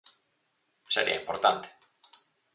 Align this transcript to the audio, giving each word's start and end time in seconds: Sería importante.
Sería 0.93 1.19
importante. 1.21 1.67